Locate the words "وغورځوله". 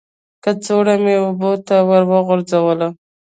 2.11-2.87